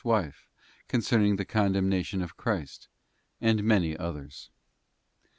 [0.03, 0.47] Pilate's wife
[0.87, 2.87] concerning the condemnation of Christ,
[3.39, 4.49] and many others.